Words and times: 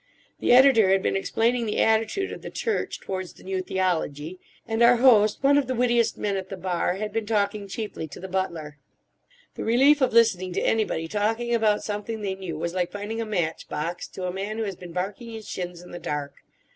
The 0.39 0.51
editor 0.51 0.89
had 0.89 1.03
been 1.03 1.15
explaining 1.15 1.67
the 1.67 1.77
attitude 1.79 2.31
of 2.31 2.41
the 2.41 2.49
Church 2.49 2.99
towards 2.99 3.33
the 3.33 3.43
New 3.43 3.61
Theology; 3.61 4.39
and 4.67 4.81
our 4.81 4.95
host, 4.95 5.43
one 5.43 5.59
of 5.59 5.67
the 5.67 5.75
wittiest 5.75 6.17
men 6.17 6.37
at 6.37 6.49
the 6.49 6.57
Bar, 6.57 6.95
had 6.95 7.13
been 7.13 7.27
talking 7.27 7.67
chiefly 7.67 8.07
to 8.07 8.19
the 8.19 8.27
butler. 8.27 8.79
The 9.53 9.63
relief 9.63 10.01
of 10.01 10.11
listening 10.11 10.53
to 10.53 10.61
anybody 10.61 11.07
talking 11.07 11.53
about 11.53 11.83
something 11.83 12.21
they 12.23 12.33
knew 12.33 12.57
was 12.57 12.73
like 12.73 12.91
finding 12.91 13.21
a 13.21 13.27
match 13.27 13.69
box 13.69 14.07
to 14.07 14.25
a 14.25 14.33
man 14.33 14.57
who 14.57 14.63
has 14.63 14.75
been 14.75 14.91
barking 14.91 15.29
his 15.29 15.47
shins 15.47 15.83
in 15.83 15.91
the 15.91 15.99
dark. 15.99 16.33